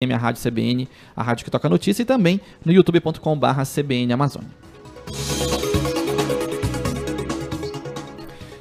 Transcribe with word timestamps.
a 0.00 0.16
Rádio 0.16 0.40
CBN, 0.40 0.88
a 1.16 1.24
rádio 1.24 1.44
que 1.44 1.50
toca 1.50 1.68
notícia, 1.68 2.02
e 2.02 2.04
também 2.04 2.40
no 2.64 2.70
youtube.com.br 2.70 3.62
CBN 3.64 4.12
Amazônia. 4.12 4.48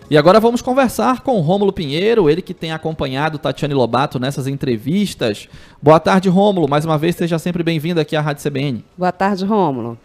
E 0.10 0.18
agora 0.18 0.40
vamos 0.40 0.64
conversar 0.64 1.22
com 1.22 1.40
Rômulo 1.40 1.72
Pinheiro, 1.72 2.28
ele 2.28 2.42
que 2.42 2.56
tem 2.56 2.72
acompanhado 2.72 3.38
Tatiane 3.38 3.76
Lobato 3.76 4.18
nessas 4.18 4.48
entrevistas. 4.48 5.48
Boa 5.80 6.00
tarde, 6.00 6.28
Rômulo. 6.28 6.68
Mais 6.68 6.86
uma 6.86 6.98
vez, 6.98 7.16
seja 7.16 7.38
sempre 7.38 7.62
bem-vindo 7.62 8.02
aqui 8.02 8.16
à 8.16 8.22
Rádio 8.22 8.42
CBN. 8.42 8.84
Boa 8.98 9.12
tarde, 9.12 9.46
Rômulo. 9.46 9.96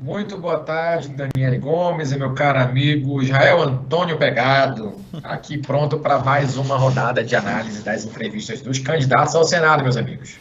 Muito 0.00 0.38
boa 0.38 0.60
tarde, 0.60 1.08
Daniele 1.08 1.58
Gomes 1.58 2.12
e 2.12 2.18
meu 2.18 2.32
caro 2.32 2.60
amigo 2.60 3.20
Israel 3.20 3.60
Antônio 3.60 4.16
Pegado, 4.16 4.94
aqui 5.24 5.58
pronto 5.58 5.98
para 5.98 6.20
mais 6.20 6.56
uma 6.56 6.76
rodada 6.76 7.24
de 7.24 7.34
análise 7.34 7.82
das 7.82 8.04
entrevistas 8.04 8.60
dos 8.60 8.78
candidatos 8.78 9.34
ao 9.34 9.42
Senado, 9.42 9.82
meus 9.82 9.96
amigos. 9.96 10.36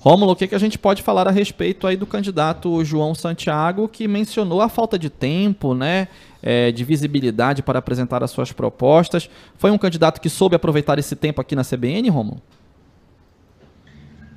Rômulo, 0.00 0.32
o 0.32 0.36
que, 0.36 0.48
que 0.48 0.54
a 0.54 0.58
gente 0.58 0.78
pode 0.78 1.02
falar 1.02 1.28
a 1.28 1.30
respeito 1.30 1.86
aí 1.86 1.94
do 1.94 2.06
candidato 2.06 2.82
João 2.86 3.14
Santiago, 3.14 3.86
que 3.86 4.08
mencionou 4.08 4.62
a 4.62 4.68
falta 4.70 4.98
de 4.98 5.10
tempo, 5.10 5.74
né, 5.74 6.08
é, 6.42 6.72
de 6.72 6.82
visibilidade 6.82 7.62
para 7.62 7.80
apresentar 7.80 8.24
as 8.24 8.30
suas 8.30 8.50
propostas. 8.50 9.28
Foi 9.58 9.70
um 9.70 9.78
candidato 9.78 10.22
que 10.22 10.30
soube 10.30 10.56
aproveitar 10.56 10.98
esse 10.98 11.14
tempo 11.14 11.38
aqui 11.38 11.54
na 11.54 11.62
CBN, 11.62 12.08
Rômulo? 12.08 12.40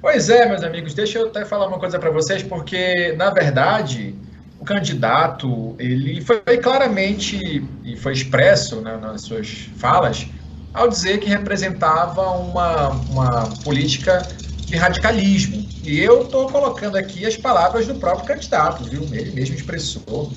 Pois 0.01 0.29
é, 0.29 0.47
meus 0.47 0.63
amigos, 0.63 0.93
deixa 0.93 1.17
eu 1.17 1.27
até 1.27 1.45
falar 1.45 1.65
uma 1.65 1.79
coisa 1.79 1.97
para 1.97 2.11
vocês, 2.11 2.43
porque, 2.43 3.15
na 3.17 3.31
verdade, 3.31 4.13
o 4.59 4.65
candidato, 4.65 5.75
ele 5.77 6.21
foi 6.21 6.57
claramente, 6.57 7.63
e 7.83 7.95
foi 7.97 8.13
expresso 8.13 8.81
né, 8.81 8.97
nas 8.97 9.21
suas 9.21 9.69
falas, 9.77 10.27
ao 10.73 10.89
dizer 10.89 11.19
que 11.19 11.29
representava 11.29 12.21
uma, 12.31 12.89
uma 12.89 13.49
política 13.63 14.27
de 14.65 14.75
radicalismo. 14.75 15.65
E 15.83 15.99
eu 15.99 16.23
estou 16.23 16.49
colocando 16.49 16.97
aqui 16.97 17.25
as 17.25 17.37
palavras 17.37 17.85
do 17.87 17.95
próprio 17.95 18.25
candidato, 18.25 18.83
viu? 18.83 19.03
Ele 19.11 19.31
mesmo 19.31 19.55
expressou 19.55 20.31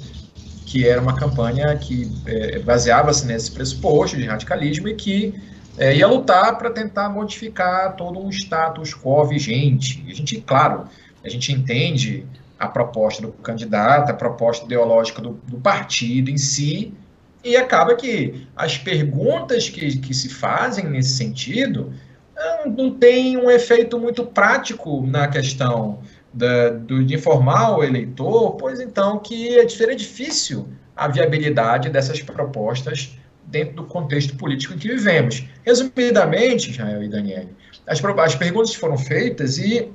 que 0.67 0.87
era 0.87 1.01
uma 1.01 1.17
campanha 1.17 1.75
que 1.77 2.13
é, 2.27 2.59
baseava-se 2.59 3.27
nesse 3.27 3.51
pressuposto 3.51 4.19
de 4.19 4.27
radicalismo 4.27 4.87
e 4.89 4.95
que 4.95 5.35
é, 5.79 5.97
ia 5.97 6.07
lutar 6.07 6.59
para 6.59 6.71
tentar 6.71 7.09
modificar 7.09 7.97
todo 7.97 8.19
um 8.19 8.29
status 8.29 8.93
quo 8.93 9.25
vigente. 9.25 10.05
A 10.07 10.13
gente, 10.13 10.41
claro, 10.43 10.85
a 11.25 11.29
gente 11.29 11.53
entende 11.53 12.27
a 12.59 12.67
proposta 12.67 13.23
do 13.23 13.33
candidato, 13.33 14.11
a 14.11 14.15
proposta 14.15 14.65
ideológica 14.65 15.23
do, 15.23 15.41
do 15.47 15.59
partido 15.59 16.31
em 16.31 16.37
si, 16.37 16.93
e 17.45 17.57
acaba 17.57 17.95
que 17.95 18.47
as 18.57 18.77
perguntas 18.77 19.69
que, 19.69 19.99
que 19.99 20.13
se 20.13 20.29
fazem 20.29 20.87
nesse 20.87 21.11
sentido 21.11 21.93
não, 22.35 22.71
não 22.73 22.91
tem 22.91 23.37
um 23.37 23.51
efeito 23.51 23.99
muito 23.99 24.25
prático 24.25 25.07
na 25.07 25.29
questão 25.29 26.01
da, 26.33 26.71
do, 26.71 27.05
de 27.05 27.15
informar 27.15 27.79
o 27.79 27.85
eleitor, 27.85 28.53
pois 28.57 28.81
então 28.81 29.19
que 29.19 29.57
é, 29.59 29.63
é 29.63 29.95
difícil 29.95 30.69
a 30.97 31.09
viabilidade 31.09 31.89
dessas 31.91 32.21
propostas 32.21 33.17
dentro 33.47 33.77
do 33.77 33.85
contexto 33.85 34.37
político 34.37 34.75
em 34.75 34.79
que 34.79 34.89
vivemos. 34.89 35.45
Resumidamente, 35.65 36.71
Israel 36.71 37.03
e 37.03 37.09
Daniel, 37.09 37.47
as, 37.87 38.05
as 38.05 38.35
perguntas 38.35 38.75
foram 38.75 38.99
feitas 38.99 39.59
e 39.59 39.91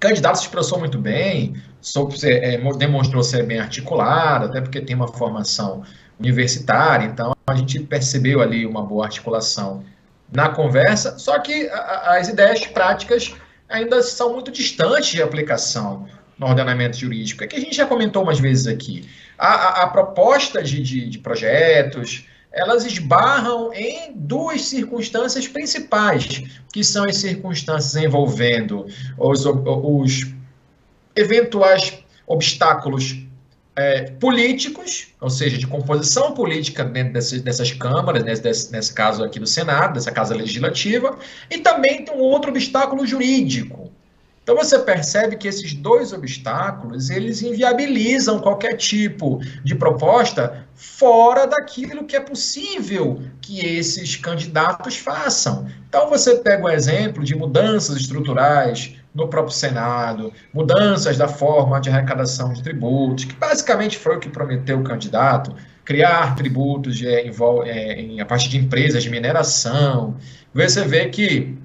candidato 0.00 0.36
se 0.36 0.44
expressou 0.44 0.78
muito 0.78 0.98
bem, 0.98 1.54
soube 1.80 2.16
é, 2.24 2.58
demonstrou 2.78 3.22
ser 3.22 3.44
bem 3.44 3.60
articulado, 3.60 4.46
até 4.46 4.60
porque 4.60 4.80
tem 4.80 4.96
uma 4.96 5.08
formação 5.08 5.84
universitária, 6.18 7.06
então 7.06 7.34
a 7.46 7.54
gente 7.54 7.78
percebeu 7.80 8.40
ali 8.40 8.66
uma 8.66 8.82
boa 8.82 9.04
articulação 9.04 9.84
na 10.32 10.48
conversa, 10.48 11.18
só 11.18 11.38
que 11.38 11.68
as 11.68 12.28
ideias 12.28 12.66
práticas 12.66 13.34
ainda 13.68 14.02
são 14.02 14.32
muito 14.32 14.50
distantes 14.50 15.10
de 15.10 15.22
aplicação 15.22 16.06
no 16.38 16.46
ordenamento 16.46 16.96
jurídico. 16.96 17.44
É 17.44 17.46
que 17.46 17.56
a 17.56 17.60
gente 17.60 17.76
já 17.76 17.86
comentou 17.86 18.22
umas 18.22 18.38
vezes 18.38 18.66
aqui. 18.66 19.08
A 19.38 19.86
proposta 19.86 20.62
de, 20.62 20.82
de, 20.82 21.08
de 21.08 21.18
projetos, 21.18 22.26
elas 22.52 22.84
esbarram 22.84 23.72
em 23.72 24.12
duas 24.14 24.62
circunstâncias 24.62 25.46
principais, 25.46 26.42
que 26.72 26.82
são 26.82 27.04
as 27.04 27.16
circunstâncias 27.16 28.02
envolvendo 28.02 28.86
os, 29.16 29.44
os 29.46 30.26
eventuais 31.14 31.98
obstáculos 32.26 33.24
é, 33.76 34.10
políticos, 34.10 35.08
ou 35.20 35.30
seja, 35.30 35.56
de 35.56 35.66
composição 35.66 36.34
política 36.34 36.84
dentro 36.84 37.14
dessas, 37.14 37.40
dessas 37.40 37.72
câmaras, 37.72 38.24
nesse, 38.24 38.72
nesse 38.72 38.92
caso 38.92 39.22
aqui 39.22 39.38
do 39.38 39.46
Senado, 39.46 39.94
dessa 39.94 40.10
casa 40.10 40.34
legislativa, 40.34 41.18
e 41.48 41.58
também 41.58 42.04
tem 42.04 42.14
um 42.14 42.20
outro 42.20 42.50
obstáculo 42.50 43.06
jurídico, 43.06 43.79
então 44.50 44.64
você 44.64 44.80
percebe 44.80 45.36
que 45.36 45.46
esses 45.46 45.74
dois 45.74 46.12
obstáculos, 46.12 47.08
eles 47.08 47.40
inviabilizam 47.40 48.40
qualquer 48.40 48.76
tipo 48.76 49.40
de 49.62 49.76
proposta 49.76 50.66
fora 50.74 51.46
daquilo 51.46 52.04
que 52.04 52.16
é 52.16 52.20
possível 52.20 53.22
que 53.40 53.64
esses 53.64 54.16
candidatos 54.16 54.96
façam. 54.96 55.68
Então 55.88 56.10
você 56.10 56.34
pega 56.34 56.64
o 56.64 56.68
exemplo 56.68 57.22
de 57.22 57.36
mudanças 57.36 57.96
estruturais 57.96 58.96
no 59.14 59.28
próprio 59.28 59.54
Senado, 59.54 60.32
mudanças 60.52 61.16
da 61.16 61.28
forma 61.28 61.80
de 61.80 61.88
arrecadação 61.88 62.52
de 62.52 62.60
tributos, 62.60 63.26
que 63.26 63.34
basicamente 63.34 63.96
foi 63.98 64.16
o 64.16 64.18
que 64.18 64.28
prometeu 64.28 64.80
o 64.80 64.82
candidato, 64.82 65.54
criar 65.84 66.34
tributos 66.34 67.00
é, 67.04 67.30
em, 68.00 68.20
a 68.20 68.26
partir 68.26 68.48
de 68.48 68.58
empresas 68.58 69.04
de 69.04 69.10
mineração. 69.10 70.16
Você 70.52 70.84
vê 70.84 71.08
que 71.08 71.56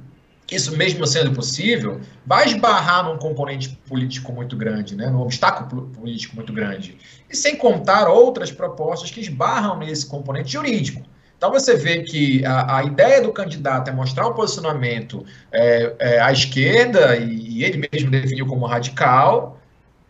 isso 0.52 0.78
mesmo 0.78 1.08
sendo 1.08 1.32
possível, 1.32 2.00
vai 2.26 2.46
esbarrar 2.46 3.04
num 3.04 3.18
componente 3.18 3.70
político 3.88 4.32
muito 4.32 4.56
grande, 4.56 4.96
né, 4.96 5.10
num 5.10 5.22
obstáculo 5.22 5.88
político 5.88 6.36
muito 6.36 6.54
grande. 6.54 6.98
E 7.30 7.36
sem 7.36 7.56
contar 7.56 8.08
outras 8.08 8.52
propostas 8.52 9.10
que 9.10 9.20
esbarram 9.20 9.80
nesse 9.80 10.06
componente 10.06 10.54
jurídico. 10.54 11.02
Então 11.38 11.52
você 11.52 11.76
vê 11.76 12.04
que 12.04 12.46
a, 12.46 12.78
a 12.78 12.84
ideia 12.84 13.22
do 13.22 13.32
candidato 13.32 13.90
é 13.90 13.94
mostrar 13.94 14.28
um 14.28 14.34
posicionamento 14.34 15.26
é, 15.52 15.94
é, 16.00 16.20
à 16.20 16.32
esquerda, 16.32 17.18
e, 17.18 17.64
ele 17.64 17.90
mesmo 17.92 18.12
definiu 18.12 18.46
como 18.46 18.66
radical, 18.66 19.60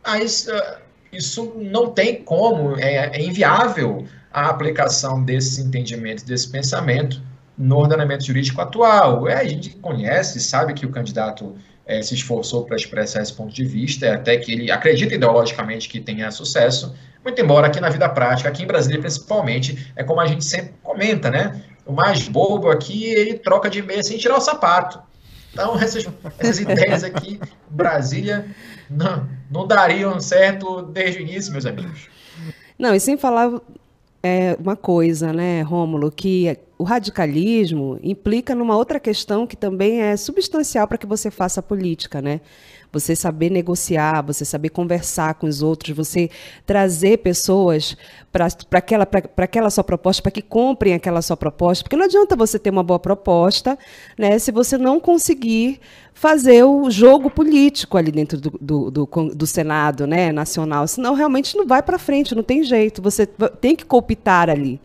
mas 0.06 0.48
uh, 0.48 0.78
isso 1.12 1.54
não 1.56 1.92
tem 1.92 2.22
como, 2.24 2.78
é, 2.78 3.18
é 3.18 3.22
inviável 3.22 4.06
a 4.32 4.50
aplicação 4.50 5.24
desses 5.24 5.58
entendimentos, 5.58 6.24
desse 6.24 6.50
pensamento 6.50 7.22
no 7.58 7.78
ordenamento 7.78 8.26
jurídico 8.26 8.62
atual. 8.62 9.28
É, 9.28 9.36
a 9.36 9.44
gente 9.44 9.72
conhece, 9.78 10.40
sabe 10.40 10.74
que 10.74 10.86
o 10.86 10.90
candidato 10.90 11.56
é, 11.86 12.02
se 12.02 12.16
esforçou 12.16 12.66
para 12.66 12.76
expressar 12.76 13.22
esse 13.22 13.34
ponto 13.34 13.54
de 13.54 13.64
vista, 13.64 14.14
até 14.14 14.38
que 14.38 14.52
ele 14.52 14.72
acredita 14.72 15.14
ideologicamente 15.14 15.88
que 15.88 16.00
tenha 16.00 16.32
sucesso, 16.32 16.96
muito 17.24 17.42
embora 17.42 17.68
aqui 17.68 17.80
na 17.80 17.90
vida 17.90 18.08
prática, 18.10 18.50
aqui 18.50 18.64
em 18.64 18.68
Brasília 18.68 19.00
principalmente, 19.00 19.92
é 19.96 20.04
como 20.04 20.20
a 20.20 20.28
gente 20.28 20.46
sempre 20.46 20.74
comenta, 20.84 21.30
né? 21.30 21.62
O 21.86 21.94
mais 21.94 22.28
bobo 22.28 22.70
aqui, 22.70 23.06
ele 23.06 23.36
troca 23.36 23.70
de 23.70 23.82
meia 23.82 24.04
sem 24.04 24.18
tirar 24.18 24.38
o 24.38 24.42
sapato. 24.42 25.00
Então, 25.54 25.76
essas, 25.80 26.06
essas 26.38 26.60
ideias 26.60 27.04
aqui, 27.04 27.40
Brasília, 27.70 28.46
não, 28.90 29.28
não 29.50 29.68
dariam 29.68 30.20
certo 30.20 30.82
desde 30.82 31.20
o 31.20 31.22
início, 31.22 31.52
meus 31.52 31.66
amigos. 31.66 32.10
Não, 32.78 32.94
e 32.94 33.00
sem 33.00 33.18
falar 33.18 33.52
é, 34.28 34.58
uma 34.60 34.76
coisa, 34.76 35.32
né, 35.32 35.62
Rômulo, 35.62 36.12
que 36.12 36.58
o 36.80 36.84
radicalismo 36.84 38.00
implica 38.02 38.56
numa 38.56 38.76
outra 38.76 39.00
questão 39.00 39.46
que 39.46 39.56
também 39.56 40.02
é 40.02 40.18
substancial 40.18 40.88
para 40.88 40.98
que 40.98 41.06
você 41.06 41.30
faça 41.30 41.62
política, 41.62 42.24
né? 42.24 42.42
Você 42.96 43.14
saber 43.14 43.50
negociar, 43.50 44.22
você 44.22 44.46
saber 44.46 44.70
conversar 44.70 45.34
com 45.34 45.48
os 45.48 45.62
outros, 45.62 45.94
você 45.94 46.30
trazer 46.66 47.18
pessoas 47.18 47.98
para 48.32 48.48
aquela, 48.72 49.08
aquela 49.38 49.70
sua 49.70 49.84
proposta, 49.84 50.24
para 50.24 50.32
que 50.32 50.42
comprem 50.42 50.94
aquela 50.94 51.22
sua 51.22 51.36
proposta, 51.36 51.84
porque 51.84 51.98
não 51.98 52.06
adianta 52.06 52.38
você 52.38 52.58
ter 52.58 52.70
uma 52.70 52.84
boa 52.84 53.00
proposta 53.00 53.78
né, 54.18 54.40
se 54.40 54.50
você 54.50 54.78
não 54.78 54.98
conseguir 54.98 55.80
fazer 56.14 56.64
o 56.64 56.90
jogo 56.90 57.30
político 57.30 57.98
ali 57.98 58.12
dentro 58.12 58.40
do, 58.40 58.52
do, 58.62 58.90
do, 58.90 59.06
do 59.36 59.46
Senado 59.46 60.08
né, 60.08 60.32
nacional, 60.32 60.88
senão 60.88 61.14
realmente 61.14 61.58
não 61.58 61.68
vai 61.68 61.84
para 61.84 62.00
frente, 62.00 62.34
não 62.34 62.44
tem 62.44 62.64
jeito, 62.64 63.02
você 63.02 63.26
tem 63.60 63.76
que 63.76 63.86
cooptar 63.86 64.50
ali. 64.50 64.80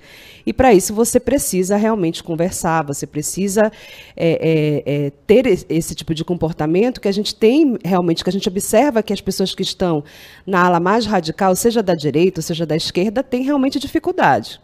E 0.45 0.53
para 0.53 0.73
isso 0.73 0.93
você 0.93 1.21
precisa 1.21 1.77
realmente 1.77 2.23
conversar, 2.25 2.85
você 2.85 3.07
precisa 3.07 3.71
é, 4.17 4.83
é, 4.87 5.07
é, 5.07 5.13
ter 5.27 5.47
esse 5.69 5.95
tipo 5.95 6.15
de 6.15 6.25
comportamento 6.25 7.01
que 7.01 7.09
a 7.09 7.13
gente 7.13 7.35
tem 7.35 7.79
realmente, 7.85 8.00
que 8.23 8.31
a 8.31 8.33
gente 8.33 8.49
observa 8.49 9.03
que 9.03 9.13
as 9.13 9.21
pessoas 9.21 9.55
que 9.55 9.63
estão 9.63 10.03
na 10.47 10.65
ala 10.65 10.81
mais 10.81 11.07
radical, 11.07 11.55
seja 11.55 11.83
da 11.83 11.95
direita, 11.95 12.43
seja 12.43 12.67
da 12.67 12.77
esquerda, 12.77 13.23
têm 13.23 13.43
realmente 13.43 13.79
dificuldade. 13.79 14.61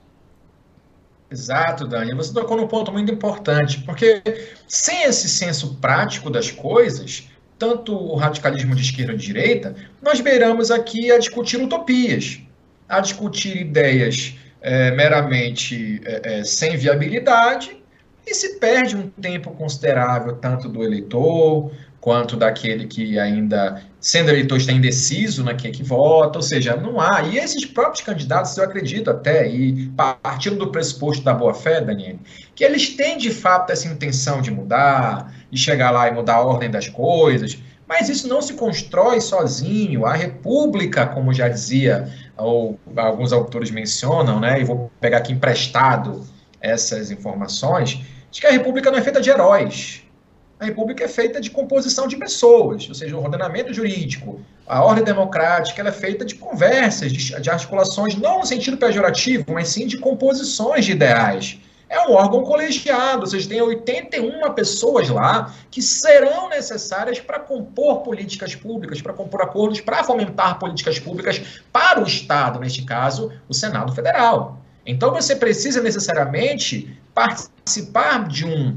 Exato, 1.31 1.87
Dani. 1.87 2.15
Você 2.15 2.33
tocou 2.33 2.57
num 2.57 2.69
ponto 2.69 2.93
muito 2.93 3.13
importante, 3.13 3.81
porque 3.81 4.23
sem 4.69 5.03
esse 5.03 5.29
senso 5.29 5.75
prático 5.77 6.31
das 6.31 6.51
coisas, 6.51 7.29
tanto 7.59 7.95
o 7.95 8.15
radicalismo 8.15 8.75
de 8.75 8.83
esquerda 8.83 9.13
e 9.13 9.17
de 9.17 9.27
direita, 9.27 9.75
nós 10.01 10.21
beiramos 10.21 10.71
aqui 10.71 11.11
a 11.11 11.19
discutir 11.19 11.61
utopias, 11.61 12.41
a 12.89 13.01
discutir 13.01 13.57
ideias 13.57 14.35
é, 14.61 14.91
meramente 14.93 16.01
é, 16.05 16.39
é, 16.39 16.45
sem 16.45 16.77
viabilidade 16.77 17.77
e 18.27 18.35
se 18.35 18.59
perde 18.59 18.97
um 18.97 19.09
tempo 19.09 19.51
considerável 19.53 20.35
tanto 20.37 20.69
do 20.69 20.83
eleitor 20.83 21.71
quanto 22.07 22.37
daquele 22.37 22.87
que 22.87 23.19
ainda, 23.19 23.83
sendo 23.99 24.31
eleitor, 24.31 24.59
está 24.59 24.71
indeciso 24.71 25.43
na 25.43 25.55
quem 25.55 25.73
é 25.73 25.75
que 25.75 25.83
vota, 25.83 26.39
ou 26.39 26.43
seja, 26.43 26.77
não 26.77 27.01
há. 27.01 27.23
E 27.23 27.37
esses 27.37 27.65
próprios 27.65 28.01
candidatos, 28.01 28.57
eu 28.57 28.63
acredito 28.63 29.11
até, 29.11 29.49
e 29.49 29.89
partindo 30.23 30.55
do 30.55 30.71
pressuposto 30.71 31.25
da 31.25 31.35
boa-fé, 31.35 31.81
Daniel, 31.81 32.15
que 32.55 32.63
eles 32.63 32.91
têm 32.91 33.19
de 33.19 33.33
fato 33.33 33.73
essa 33.73 33.89
intenção 33.89 34.41
de 34.41 34.53
mudar, 34.53 35.35
de 35.51 35.59
chegar 35.59 35.91
lá 35.91 36.07
e 36.07 36.13
mudar 36.13 36.37
a 36.37 36.43
ordem 36.43 36.71
das 36.71 36.89
coisas, 36.89 37.59
mas 37.89 38.09
isso 38.09 38.29
não 38.29 38.41
se 38.41 38.55
constrói 38.55 39.21
sozinho. 39.21 40.07
A 40.07 40.15
República, 40.15 41.07
como 41.07 41.35
já 41.35 41.49
dizia, 41.49 42.09
ou 42.37 42.79
alguns 42.95 43.33
autores 43.33 43.73
mencionam, 43.73 44.39
né, 44.39 44.61
e 44.61 44.65
vou 44.65 44.93
pegar 45.01 45.19
aqui 45.19 45.33
emprestado 45.33 46.25
essas 46.61 47.11
informações, 47.11 48.01
de 48.31 48.41
que 48.41 48.47
a 48.47 48.53
República 48.53 48.93
não 48.93 48.99
é 48.99 49.03
feita 49.03 49.21
de 49.21 49.29
heróis. 49.29 50.06
A 50.59 50.65
República 50.65 51.05
é 51.05 51.09
feita 51.09 51.39
de 51.39 51.51
composição 51.51 52.09
de 52.09 52.17
pessoas, 52.17 52.89
ou 52.89 52.95
seja, 52.95 53.15
o 53.15 53.23
ordenamento 53.23 53.75
jurídico, 53.75 54.41
a 54.67 54.83
ordem 54.83 55.05
democrática, 55.05 55.81
ela 55.81 55.91
é 55.91 55.93
feita 55.93 56.25
de 56.25 56.35
conversas, 56.35 57.13
de, 57.13 57.51
articulações, 57.51 58.17
não 58.17 58.39
no 58.39 58.47
sentido 58.47 58.79
pejorativo, 58.79 59.45
mas 59.49 59.69
sim 59.69 59.87
de 59.87 59.99
composições 59.99 60.87
de 60.87 60.93
ideais. 60.93 61.61
É 61.89 62.01
um 62.01 62.13
órgão 62.15 62.43
colegiado, 62.43 63.21
ou 63.21 63.27
seja, 63.27 63.49
tem 63.49 63.61
81 63.61 64.53
pessoas 64.55 65.09
lá 65.09 65.55
que 65.71 65.81
serão 65.81 66.49
necessárias 66.49 67.21
para 67.21 67.39
compor 67.39 68.01
políticas 68.01 68.57
públicas, 68.57 69.01
para 69.01 69.13
compor 69.13 69.43
acordos, 69.43 69.81
para 69.81 70.03
fomentar 70.03 70.59
políticas 70.59 70.99
públicas 70.99 71.41
para 71.71 72.01
o 72.01 72.07
Estado, 72.07 72.59
neste 72.59 72.83
caso, 72.83 73.31
o 73.49 73.55
Senado 73.55 73.95
Federal. 73.95 74.59
Então 74.85 75.13
você 75.13 75.37
precisa 75.37 75.81
necessariamente 75.81 76.99
participar 77.15 78.27
de 78.27 78.45
um 78.47 78.77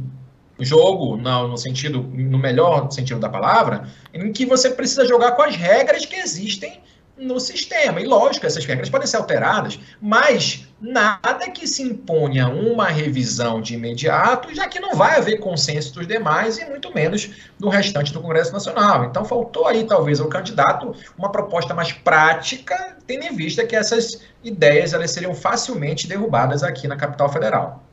jogo, 0.59 1.17
no, 1.17 1.57
sentido, 1.57 2.01
no 2.01 2.37
melhor 2.37 2.91
sentido 2.91 3.19
da 3.19 3.29
palavra, 3.29 3.87
em 4.13 4.31
que 4.31 4.45
você 4.45 4.69
precisa 4.69 5.07
jogar 5.07 5.33
com 5.33 5.41
as 5.41 5.55
regras 5.55 6.05
que 6.05 6.15
existem 6.15 6.81
no 7.19 7.39
sistema. 7.39 7.99
E 7.99 8.05
lógico, 8.05 8.45
essas 8.45 8.65
regras 8.65 8.89
podem 8.89 9.05
ser 9.05 9.17
alteradas, 9.17 9.77
mas 10.01 10.67
nada 10.81 11.49
que 11.49 11.67
se 11.67 11.83
imponha 11.83 12.47
uma 12.47 12.87
revisão 12.87 13.61
de 13.61 13.73
imediato, 13.73 14.53
já 14.55 14.67
que 14.67 14.79
não 14.79 14.95
vai 14.95 15.17
haver 15.17 15.39
consenso 15.39 15.93
dos 15.93 16.07
demais 16.07 16.57
e 16.57 16.65
muito 16.65 16.93
menos 16.93 17.29
do 17.59 17.67
restante 17.67 18.13
do 18.13 18.21
Congresso 18.21 18.53
Nacional. 18.53 19.03
Então 19.03 19.25
faltou 19.25 19.67
aí 19.67 19.83
talvez 19.83 20.19
ao 20.19 20.29
candidato 20.29 20.95
uma 21.17 21.31
proposta 21.31 21.73
mais 21.73 21.91
prática, 21.91 22.97
tendo 23.05 23.25
em 23.25 23.35
vista 23.35 23.65
que 23.65 23.75
essas 23.75 24.21
ideias 24.43 24.93
elas 24.93 25.11
seriam 25.11 25.35
facilmente 25.35 26.07
derrubadas 26.07 26.63
aqui 26.63 26.87
na 26.87 26.95
capital 26.95 27.29
federal. 27.29 27.83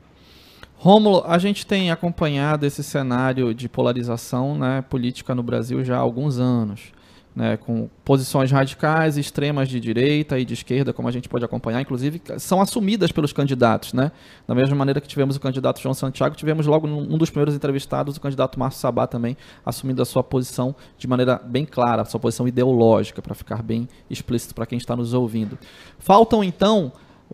Rômulo, 0.78 1.24
a 1.26 1.38
gente 1.38 1.66
tem 1.66 1.90
acompanhado 1.90 2.66
esse 2.66 2.82
cenário 2.82 3.54
de 3.54 3.68
polarização 3.68 4.58
né, 4.58 4.82
política 4.82 5.34
no 5.34 5.42
Brasil 5.42 5.82
já 5.82 5.96
há 5.96 6.00
alguns 6.00 6.38
anos. 6.38 6.94
Né, 7.34 7.58
com 7.58 7.90
posições 8.02 8.50
radicais, 8.50 9.18
extremas 9.18 9.68
de 9.68 9.78
direita 9.78 10.38
e 10.38 10.44
de 10.44 10.54
esquerda, 10.54 10.90
como 10.90 11.06
a 11.06 11.10
gente 11.10 11.28
pode 11.28 11.44
acompanhar, 11.44 11.82
inclusive 11.82 12.18
são 12.38 12.62
assumidas 12.62 13.12
pelos 13.12 13.30
candidatos. 13.30 13.92
Né? 13.92 14.10
Da 14.48 14.54
mesma 14.54 14.74
maneira 14.74 15.02
que 15.02 15.08
tivemos 15.08 15.36
o 15.36 15.40
candidato 15.40 15.78
João 15.78 15.92
Santiago, 15.92 16.34
tivemos 16.34 16.66
logo 16.66 16.86
um 16.86 17.18
dos 17.18 17.28
primeiros 17.28 17.54
entrevistados, 17.54 18.16
o 18.16 18.20
candidato 18.22 18.58
Márcio 18.58 18.80
Sabá 18.80 19.06
também, 19.06 19.36
assumindo 19.66 20.00
a 20.00 20.06
sua 20.06 20.24
posição 20.24 20.74
de 20.96 21.06
maneira 21.06 21.38
bem 21.44 21.66
clara, 21.66 22.00
a 22.00 22.04
sua 22.06 22.18
posição 22.18 22.48
ideológica, 22.48 23.20
para 23.20 23.34
ficar 23.34 23.62
bem 23.62 23.86
explícito 24.08 24.54
para 24.54 24.64
quem 24.64 24.78
está 24.78 24.96
nos 24.96 25.12
ouvindo. 25.12 25.58
Faltam 25.98 26.42
então 26.42 26.90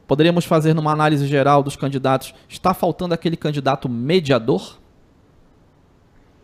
Poderíamos 0.07 0.45
fazer 0.45 0.75
numa 0.75 0.93
análise 0.93 1.27
geral 1.27 1.63
dos 1.63 1.77
candidatos, 1.77 2.35
está 2.49 2.75
faltando 2.75 3.15
aquele 3.15 3.37
candidato 3.37 3.89
mediador? 3.89 4.79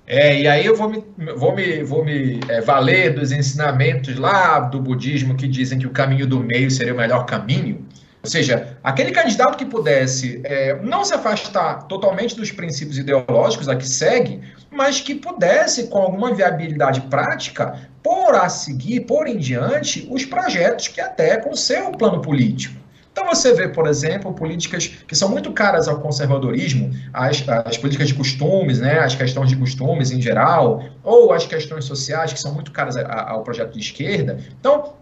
É, 0.06 0.40
e 0.40 0.48
aí 0.48 0.64
eu 0.64 0.74
vou 0.74 0.88
me, 0.88 1.04
vou 1.36 1.54
me, 1.54 1.82
vou 1.82 2.02
me 2.02 2.40
é, 2.48 2.62
valer 2.62 3.14
dos 3.14 3.30
ensinamentos 3.30 4.16
lá 4.16 4.58
do 4.58 4.80
budismo 4.80 5.36
que 5.36 5.46
dizem 5.46 5.78
que 5.78 5.86
o 5.86 5.90
caminho 5.90 6.26
do 6.26 6.40
meio 6.40 6.70
seria 6.70 6.94
o 6.94 6.96
melhor 6.96 7.26
caminho. 7.26 7.86
Ou 8.22 8.30
seja, 8.30 8.78
aquele 8.82 9.10
candidato 9.10 9.56
que 9.56 9.66
pudesse 9.66 10.40
é, 10.44 10.80
não 10.82 11.04
se 11.04 11.12
afastar 11.12 11.82
totalmente 11.84 12.34
dos 12.34 12.50
princípios 12.50 12.96
ideológicos 12.96 13.68
a 13.68 13.76
que 13.76 13.86
segue, 13.86 14.40
mas 14.70 15.00
que 15.00 15.14
pudesse, 15.14 15.88
com 15.88 15.98
alguma 15.98 16.34
viabilidade 16.34 17.02
prática, 17.02 17.78
pôr 18.02 18.34
a 18.34 18.48
seguir, 18.48 19.00
pôr 19.00 19.26
em 19.28 19.36
diante 19.36 20.08
os 20.10 20.24
projetos 20.24 20.88
que 20.88 21.00
até 21.00 21.36
com 21.36 21.54
seu 21.54 21.92
plano 21.92 22.22
político. 22.22 22.77
Então 23.18 23.34
você 23.34 23.52
vê, 23.52 23.68
por 23.68 23.88
exemplo, 23.88 24.32
políticas 24.32 24.86
que 24.86 25.16
são 25.16 25.28
muito 25.28 25.52
caras 25.52 25.88
ao 25.88 25.98
conservadorismo, 26.00 26.92
as, 27.12 27.44
as 27.64 27.76
políticas 27.76 28.06
de 28.06 28.14
costumes, 28.14 28.78
né, 28.78 29.00
as 29.00 29.16
questões 29.16 29.48
de 29.48 29.56
costumes 29.56 30.12
em 30.12 30.22
geral, 30.22 30.84
ou 31.02 31.32
as 31.32 31.44
questões 31.44 31.84
sociais 31.84 32.32
que 32.32 32.38
são 32.38 32.54
muito 32.54 32.70
caras 32.70 32.96
ao 32.96 33.42
projeto 33.42 33.72
de 33.72 33.80
esquerda. 33.80 34.38
Então, 34.60 34.92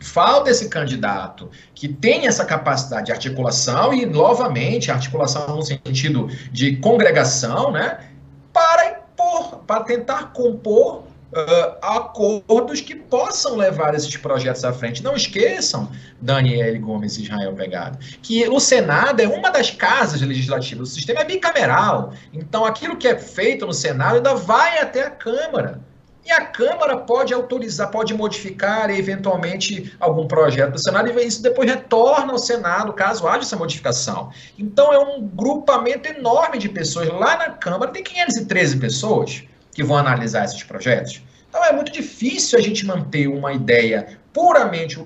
falta 0.00 0.50
esse 0.50 0.68
candidato 0.68 1.50
que 1.74 1.88
tem 1.88 2.28
essa 2.28 2.44
capacidade 2.44 3.06
de 3.06 3.12
articulação 3.12 3.92
e, 3.92 4.06
novamente, 4.06 4.92
articulação 4.92 5.56
no 5.56 5.62
sentido 5.62 6.28
de 6.52 6.76
congregação, 6.76 7.72
né, 7.72 8.04
para 8.52 8.92
impor, 8.92 9.64
para 9.66 9.82
tentar 9.82 10.32
compor 10.32 11.02
uh, 11.32 11.76
acordos 11.82 12.80
que 12.80 12.94
possam 12.94 13.56
levar 13.56 13.94
esses 13.94 14.16
projetos 14.16 14.64
à 14.64 14.72
frente. 14.72 15.02
Não 15.02 15.14
esqueçam, 15.14 15.90
Daniel 16.20 16.80
Gomes 16.80 17.18
e 17.18 17.22
Israel 17.22 17.54
Pegado, 17.54 17.98
que 18.22 18.48
o 18.48 18.60
Senado 18.60 19.20
é 19.20 19.28
uma 19.28 19.50
das 19.50 19.70
casas 19.70 20.20
legislativas, 20.20 20.90
o 20.90 20.94
sistema 20.94 21.20
é 21.20 21.24
bicameral. 21.24 22.12
Então, 22.32 22.64
aquilo 22.64 22.96
que 22.96 23.08
é 23.08 23.18
feito 23.18 23.66
no 23.66 23.72
Senado 23.72 24.16
ainda 24.16 24.34
vai 24.34 24.78
até 24.78 25.06
a 25.06 25.10
Câmara. 25.10 25.80
E 26.26 26.32
a 26.32 26.40
Câmara 26.46 26.96
pode 26.96 27.34
autorizar, 27.34 27.90
pode 27.90 28.14
modificar 28.14 28.88
eventualmente 28.88 29.94
algum 30.00 30.26
projeto 30.26 30.72
do 30.72 30.82
Senado 30.82 31.10
e 31.10 31.26
isso 31.26 31.42
depois 31.42 31.68
retorna 31.68 32.32
ao 32.32 32.38
Senado, 32.38 32.94
caso 32.94 33.28
haja 33.28 33.40
essa 33.40 33.56
modificação. 33.56 34.30
Então 34.58 34.90
é 34.90 34.98
um 34.98 35.20
grupamento 35.20 36.08
enorme 36.08 36.56
de 36.56 36.70
pessoas. 36.70 37.08
Lá 37.08 37.36
na 37.36 37.50
Câmara 37.50 37.92
tem 37.92 38.02
513 38.02 38.78
pessoas 38.78 39.44
que 39.74 39.82
vão 39.82 39.96
analisar 39.96 40.44
esses 40.44 40.62
projetos. 40.62 41.22
Então 41.48 41.64
é 41.64 41.72
muito 41.72 41.92
difícil 41.92 42.58
a 42.58 42.62
gente 42.62 42.86
manter 42.86 43.28
uma 43.28 43.52
ideia 43.52 44.18
puramente 44.32 44.98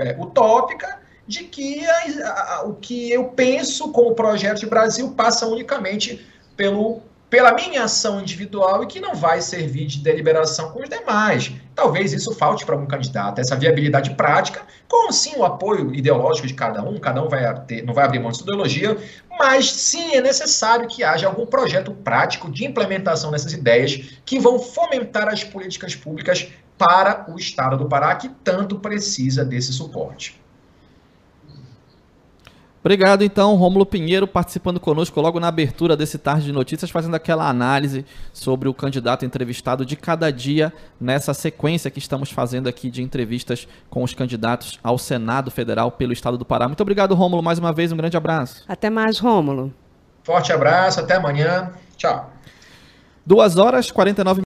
é, 0.00 0.16
utópica 0.18 1.00
de 1.26 1.44
que 1.44 1.84
a, 1.86 2.54
a, 2.54 2.62
o 2.62 2.74
que 2.74 3.10
eu 3.10 3.24
penso 3.30 3.90
como 3.92 4.14
projeto 4.14 4.60
de 4.60 4.66
Brasil 4.66 5.10
passa 5.12 5.46
unicamente 5.46 6.26
pelo 6.56 7.02
pela 7.30 7.52
minha 7.52 7.84
ação 7.84 8.20
individual 8.20 8.82
e 8.82 8.86
que 8.86 9.00
não 9.00 9.14
vai 9.14 9.42
servir 9.42 9.86
de 9.86 9.98
deliberação 9.98 10.70
com 10.70 10.82
os 10.82 10.88
demais. 10.88 11.52
Talvez 11.78 12.12
isso 12.12 12.34
falte 12.34 12.66
para 12.66 12.74
algum 12.74 12.88
candidato, 12.88 13.40
essa 13.40 13.54
viabilidade 13.54 14.10
prática, 14.16 14.62
com 14.88 15.12
sim 15.12 15.36
o 15.36 15.44
apoio 15.44 15.94
ideológico 15.94 16.48
de 16.48 16.52
cada 16.52 16.82
um, 16.82 16.98
cada 16.98 17.22
um 17.22 17.28
vai 17.28 17.54
ter, 17.66 17.84
não 17.84 17.94
vai 17.94 18.04
abrir 18.04 18.18
mão 18.18 18.32
de 18.32 18.38
sua 18.38 18.46
ideologia, 18.46 18.98
mas 19.38 19.70
sim 19.70 20.16
é 20.16 20.20
necessário 20.20 20.88
que 20.88 21.04
haja 21.04 21.28
algum 21.28 21.46
projeto 21.46 21.92
prático 21.92 22.50
de 22.50 22.64
implementação 22.64 23.30
dessas 23.30 23.52
ideias 23.52 24.18
que 24.26 24.40
vão 24.40 24.58
fomentar 24.58 25.28
as 25.28 25.44
políticas 25.44 25.94
públicas 25.94 26.48
para 26.76 27.24
o 27.30 27.38
Estado 27.38 27.76
do 27.76 27.88
Pará, 27.88 28.12
que 28.16 28.28
tanto 28.42 28.80
precisa 28.80 29.44
desse 29.44 29.72
suporte. 29.72 30.36
Obrigado, 32.88 33.22
então, 33.22 33.54
Rômulo 33.54 33.84
Pinheiro 33.84 34.26
participando 34.26 34.80
conosco 34.80 35.20
logo 35.20 35.38
na 35.38 35.48
abertura 35.48 35.94
desse 35.94 36.16
Tarde 36.16 36.46
de 36.46 36.52
Notícias, 36.52 36.90
fazendo 36.90 37.14
aquela 37.14 37.46
análise 37.46 38.02
sobre 38.32 38.66
o 38.66 38.72
candidato 38.72 39.26
entrevistado 39.26 39.84
de 39.84 39.94
cada 39.94 40.32
dia 40.32 40.72
nessa 40.98 41.34
sequência 41.34 41.90
que 41.90 41.98
estamos 41.98 42.30
fazendo 42.30 42.66
aqui 42.66 42.88
de 42.88 43.02
entrevistas 43.02 43.68
com 43.90 44.02
os 44.02 44.14
candidatos 44.14 44.80
ao 44.82 44.96
Senado 44.96 45.50
Federal 45.50 45.90
pelo 45.90 46.14
Estado 46.14 46.38
do 46.38 46.46
Pará. 46.46 46.66
Muito 46.66 46.80
obrigado, 46.80 47.14
Rômulo, 47.14 47.42
mais 47.42 47.58
uma 47.58 47.74
vez, 47.74 47.92
um 47.92 47.96
grande 47.98 48.16
abraço. 48.16 48.64
Até 48.66 48.88
mais, 48.88 49.18
Rômulo. 49.18 49.70
Forte 50.22 50.50
abraço, 50.50 50.98
até 50.98 51.16
amanhã. 51.16 51.70
Tchau. 51.94 52.32
Duas 53.26 53.58
horas 53.58 53.88
e 53.88 53.92
49 53.92 54.40